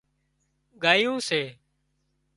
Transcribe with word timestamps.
ڳايون 0.83 1.17
سي 1.27 1.41